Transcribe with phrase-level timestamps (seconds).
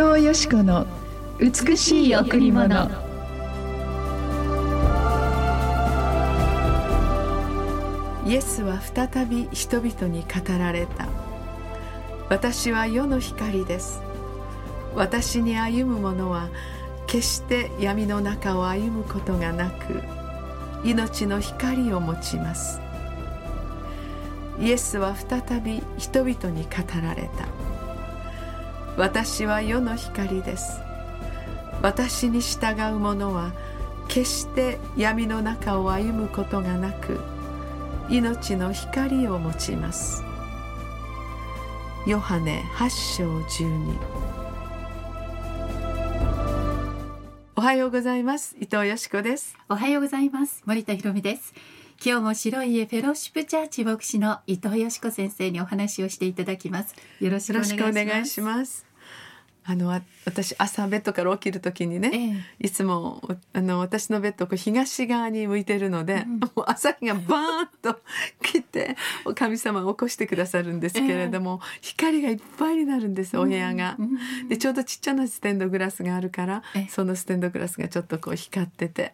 [0.00, 0.86] 藤よし子の
[1.38, 2.90] 美しい贈り物。
[8.26, 11.06] イエスは再び人々に語られた。
[12.30, 14.00] 私は世の光です。
[14.94, 16.48] 私に歩む者は
[17.06, 20.00] 決して闇の中を歩むことがなく
[20.82, 22.80] 命の光を持ちます。
[24.58, 26.70] イエスは再び人々に語
[27.02, 27.69] られた。
[28.96, 30.80] 私は世の光です。
[31.82, 33.52] 私に従う者は
[34.08, 37.20] 決して闇の中を歩むことがなく
[38.08, 40.22] 命の光を持ちます。
[42.06, 43.94] ヨハネ8章12
[47.56, 48.56] おはようございます。
[48.58, 49.54] 伊藤よしこです。
[49.68, 50.62] おはようございます。
[50.64, 51.52] 森田博美です。
[52.02, 56.94] 今日も白い家フェローシップチャーチ牧師の伊藤よしこ先生にお話をしていただきます。
[57.20, 58.86] よろしくお願いします。
[59.66, 59.88] あの
[60.24, 63.20] 私朝ベッドから起きる時にね、ええ、いつも
[63.52, 68.00] あの私のベッドこう東側に向いてるので、うん、もう朝日がバーンと
[68.42, 68.96] 来て
[69.34, 73.96] 神様を起こしてくださるんですけれども、え、光がいっぱいになるんですお部屋が。
[73.98, 74.02] う
[74.44, 79.12] ん、でちょうどちっちゃなステンドグラスがあるからそのステンドグラスがちょっとこう光ってて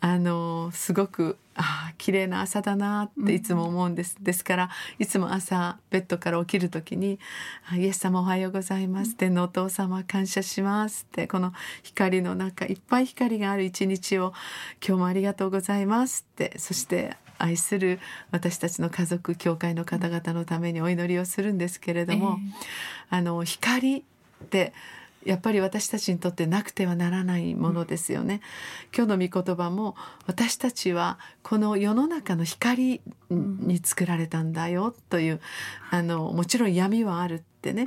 [0.00, 7.18] あのすごくああ綺麗な朝だなっていつも思うんです、うん、ですからいつも朝ベッドから起きる時に
[7.74, 14.34] 「イエス様おはようございます」って「のお父様感謝します」ってこの光の中いっぱい光がある一日を
[14.86, 22.38] 今日もありがとうございますってそして愛する私たちの家族教会の方々のためにお祈りをするんですけれども、
[23.10, 24.02] えー、あの光っ
[24.50, 24.72] て
[25.26, 28.40] やっぱり私たちにとってなくてはならないものですよね。
[28.96, 33.00] 今日の御言葉も私たちはこの世の中の光
[33.30, 35.40] に作られたんだよという
[35.90, 37.86] あのもちろん闇はあるってね、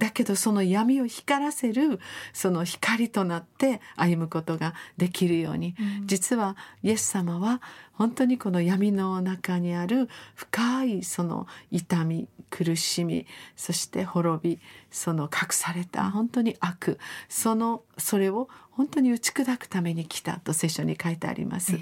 [0.00, 2.00] だけどその闇を光らせる
[2.32, 7.60] その光となって歩むことができるように、うん、実はイエス様は
[7.92, 21.78] 本当にこの闇の中にある深いその痛み苦しみそして滅びその隠された本当に悪そのそれを本当に打ち砕くために来たと聖書に書いてあります。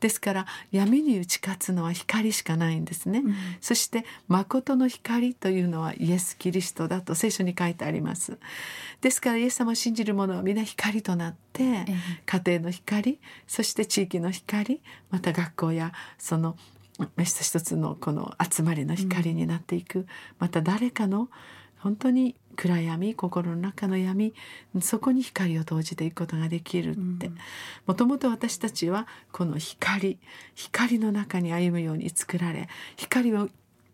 [0.00, 3.20] ですから闇に打ち勝つのは光しかないんですね。
[3.24, 8.38] うん、そして誠の光というのはイエス・キリストだと聖書に書いてあります。
[9.00, 11.86] ですからイエス様を信じる者は皆光となって、
[12.26, 16.56] 家庭の光そして地域の光また学校やその
[17.18, 20.06] 一つ一つのこの集まりの光になっていく、うん、
[20.38, 21.28] また誰かの
[21.78, 24.34] 本当に暗闇心の中の闇
[24.80, 27.30] そこに光を投じていくことができるって。
[27.86, 30.18] もともと私たちはこの光
[30.54, 33.48] 光の中に歩むように作られ光を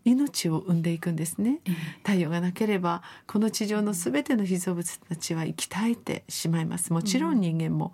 [0.05, 1.61] 命を生んでいくんですね、
[2.03, 6.93] 太陽がなければこの地上のすべての被造物たちは生き絶えてしまいます。
[6.93, 7.39] もちろん。
[7.39, 7.93] 人間も、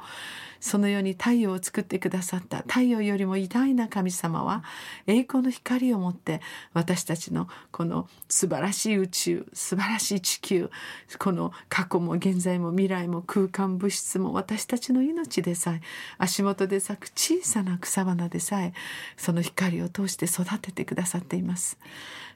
[0.59, 4.63] そのように太陽を作ってくださった太陽よりも偉大な神様は
[5.05, 6.41] 栄光の光を持って
[6.73, 10.71] 私たちのこの素晴らしい宇宙素晴らしい地球
[11.19, 15.81] この過去も現在も未来も空間物質も私たちの命でさえ
[16.17, 18.73] 足元で咲く小さな草花でさえ
[19.17, 21.77] その光を通して育ててくださっています。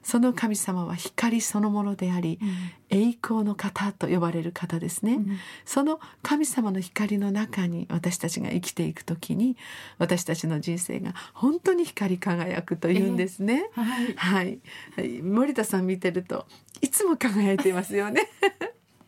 [0.02, 9.56] その神様は光そのものであり、うん、栄光の方と呼ばれる方ですね、うん、その神様の光の中に私たちが生きていく時に
[9.98, 14.58] 私たちの人生が本当に光り輝くというんですね、えー、はい、
[14.96, 16.46] はい、森田さん見てると
[16.80, 18.28] いつも輝いていますよね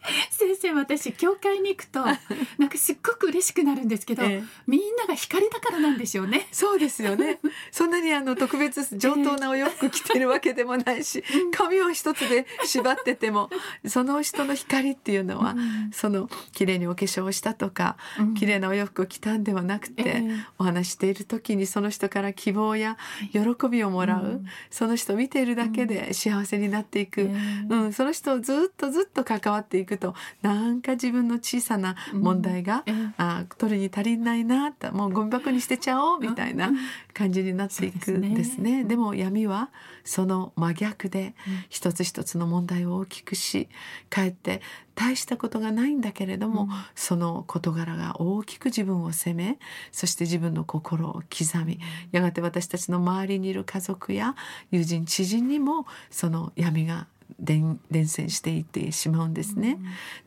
[0.30, 2.04] 先生私教会に行くと
[2.58, 6.46] なんかすっごく嬉しくなるんですけど、ええ、みんなが光だからなんでしょうね。
[6.52, 7.40] そうですよね。
[7.70, 13.50] そんなにあの特別上等なお洋服着てるわけでもないし、え、髪を一つで縛ってても
[13.86, 20.24] その人の光っていうのは、うん、その綺麗にお化粧をしたとか、うん、綺麗なお洋服を着たんではなくて、
[20.58, 22.96] お話している時にその人から希望や
[23.32, 27.30] 喜びをもらう、うん、その人を見ているだけで幸せになっていく、
[27.68, 36.72] うんその人をずっとずっと関わっていくとなんか自分の小さな問題が、うん、あ取るに足りないなともうゴミ箱に捨てちゃおうみたいな
[37.12, 38.62] 感じになっていくんですね。
[38.62, 38.84] でね。
[38.84, 39.70] でも闇は
[40.04, 41.34] その真逆で
[41.68, 43.68] 一つ一つの問題を大きくし
[44.08, 44.62] かえって
[44.94, 49.58] 大したことがないんだけれども、うん、その事柄が大きく自分を責め
[49.90, 51.78] そして自分の心を刻み
[52.10, 54.34] やがて私たちの周りにいる家族や
[54.70, 57.06] 友人知人にもその闇が
[57.38, 59.78] 伝染していってしまうんですね。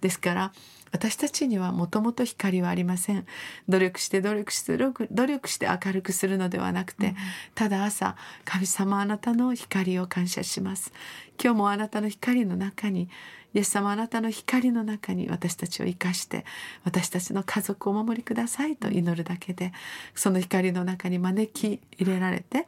[0.02, 0.52] ですから
[0.92, 3.26] 私たちにはもともと光はありません。
[3.68, 7.16] 努力して努力して努力して明るくするのではなくて、うん、
[7.54, 8.16] ただ朝
[8.46, 10.94] 神様あなたの光を感謝します。
[11.42, 13.10] 今日もあなたの光の中に
[13.56, 16.46] イエス様あなたの光の中に私たちを生かして
[16.84, 19.72] 私たちの家族をお守りくださいと祈るだけで
[20.14, 22.68] その光の中に招き入れられて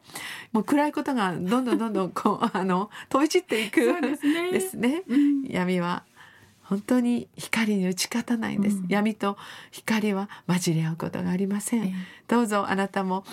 [0.52, 4.50] もう暗いことがどんどんどんどんこう あの飛び散っていくですね。
[4.50, 6.04] ですね、うん、闇は
[6.62, 9.36] 本当に光に打ち勝たないんです、うん、闇と
[9.70, 11.92] 光は混じり合うことがありません、えー、
[12.28, 13.24] どうぞあなたも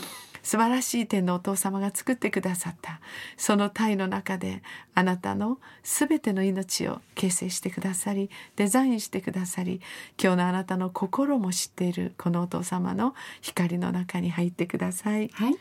[0.46, 3.02] 素晴らしい天のお父様が作ってくださった。
[3.36, 4.62] その体の中で
[4.94, 9.82] あなたのすべての命を形成してくださりデザインしてくださり
[10.22, 15.30] 今日のあなたの心も知っているこのお父様の光の中に入ってください。
[15.34, 15.56] はい。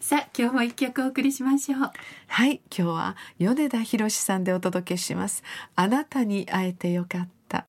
[0.00, 1.80] さあ今日も一曲お送りしましょう。
[2.26, 2.56] はい。
[2.56, 5.44] 今日は米田博さんでお届けします。
[5.76, 7.66] あなたに会えてよかった。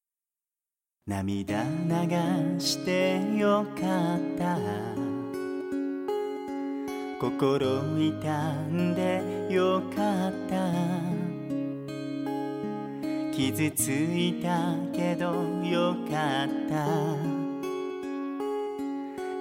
[1.06, 5.09] 涙流してよかった
[7.19, 10.71] 心痛んでよかった。
[13.36, 15.25] 傷ついたけど
[15.66, 16.88] よかった。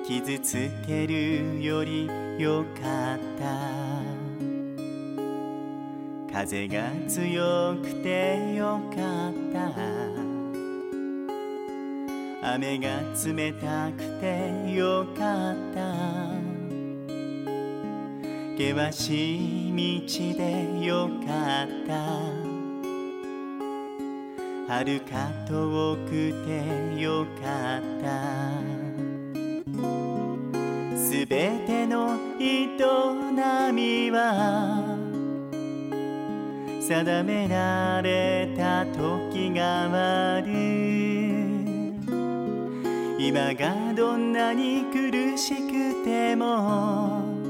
[0.04, 3.69] 傷つけるよりよかった。
[6.32, 9.70] 風が強くてよかった。
[12.54, 12.88] 雨が
[13.25, 16.38] 冷たくてよかった。
[18.58, 21.94] 険しい道でよかった。
[24.66, 26.10] 遥か遠く
[26.44, 28.08] てよかった。
[30.96, 32.66] すべての営
[33.72, 34.96] みは
[36.81, 40.49] 定められた時がある
[43.20, 47.48] 今がどんなに苦しくても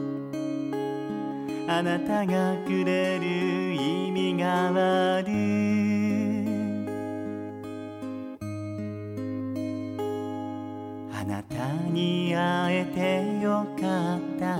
[1.70, 5.28] あなたがくれる意味がある。
[11.12, 14.58] あなたに会えてよかった。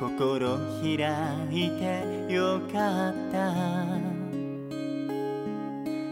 [0.00, 0.96] 心開
[1.52, 3.54] いてよかった。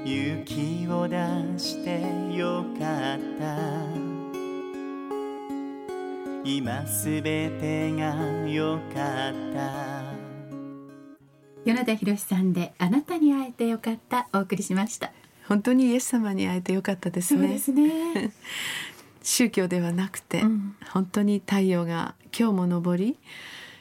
[0.05, 1.17] 勇気を出
[1.59, 2.03] して
[2.37, 4.08] よかった。
[6.51, 8.15] 今すべてが
[8.49, 10.03] よかった。
[11.67, 15.13] 米田博さんであなたに会えてよかったお送りしました。
[15.47, 17.49] 本当にイエス様に会えてよかったですね。
[17.49, 18.33] ですね。
[19.23, 23.19] 宗教ではなくて、うん、本当に太陽が今日も昇り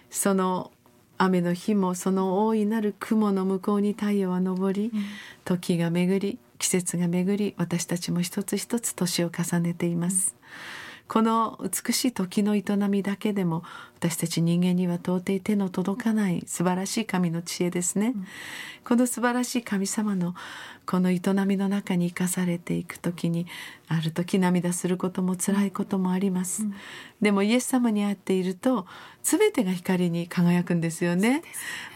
[0.09, 0.69] その
[1.17, 5.05] 雨の日もその大いなる雲の向こうに太陽は昇り、うん、
[5.45, 10.35] 時が巡り季節が巡り私たちも一つ一つ年を重ねています、
[10.81, 13.63] うんこの美しい時の営みだけでも
[13.97, 18.27] 私たち人間には到底手の届かない素晴らしい神の知恵ですね、うん、
[18.83, 20.35] この素晴らしい神様の
[20.85, 23.45] この営みの中に生かされていく時に
[23.89, 26.73] ある時涙することも辛いこともあります、うん、
[27.21, 28.85] でもイエス様に会っていると
[29.23, 31.41] 全てが光に輝くんですよね、ね、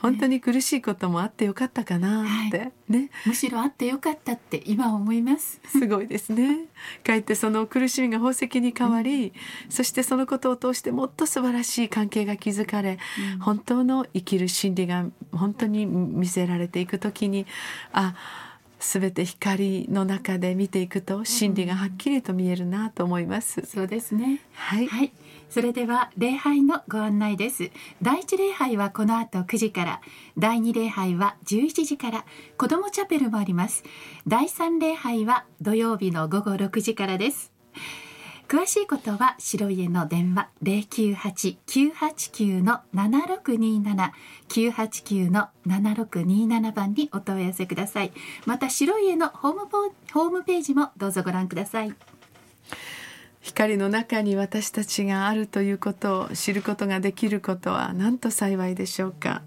[0.01, 3.09] 本当に苦しいこともあってよかったかなって、はい、ね。
[3.25, 5.61] むしろあってよかったって今思います。
[5.65, 6.65] すごいですね。
[7.05, 12.97] かえってその苦しみが宝石に変わり、うん、そしてそのことを通してもっと素晴らしい関係が築かれ、
[13.33, 17.45] うん、本当の生きる真理が本当に見せられていく時に
[17.93, 18.15] あ
[18.81, 23.63] 全て光の中で見ていくと真理がはっきりと見えるなと思います。
[23.65, 24.41] そうですね。
[24.53, 25.13] はい、はい、
[25.51, 27.69] それでは礼拝のご案内です。
[28.01, 30.01] 第一礼拝はこの後9時から、
[30.37, 32.25] 第二礼拝は11時から、
[32.57, 33.83] 子どもチャペルもあります。
[34.25, 37.51] 第三礼拝は土曜日の午後6時からです。
[38.51, 44.13] 詳しいことは白家の電話零九八九八九の七六二七
[44.49, 48.11] 九八九の七六二七番にお問い合わせください。
[48.45, 49.59] また白家のホーム
[50.11, 51.93] ホームページもどうぞご覧ください。
[53.39, 59.43] 光の中に私たちがあるということを知ることができることはなんと幸いでしょうか。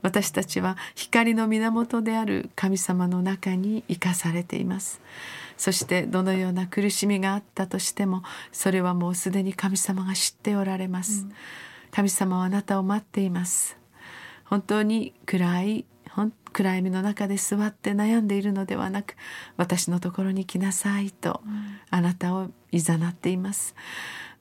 [0.00, 5.02] 私たちは光の源である神様の中に生かされています。
[5.62, 11.32] そしてどのような苦しみがあったとしてもそれはもうすでに神様が知っておられます、うん、
[11.92, 13.78] 神様はあなたを待っています。
[14.44, 15.84] 本当に暗い
[16.52, 19.14] 暗闇の中で座って悩んでいるのではなく
[19.56, 21.40] 私のところに来なさいと、
[21.90, 23.76] あなたをいざなっています。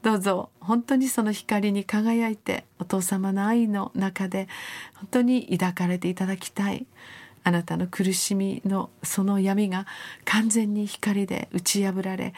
[0.01, 4.47] どうぞ本当にその光に輝いてお父様の愛の中で
[4.95, 6.87] 本当に抱かれていただきたい
[7.43, 9.87] あなたの苦しみのその闇が
[10.25, 12.33] 完全に光で打ち破られ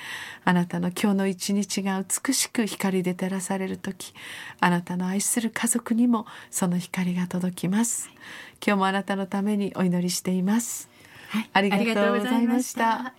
[0.46, 4.14] あなたの今日の一日が美しく光で照らされる時
[4.60, 8.10] あなたの愛する家族にもその光が届きます。
[8.66, 10.90] 今日もあなたのためにお祈りしています。
[11.30, 11.50] はい。
[11.52, 13.14] ありがとうございました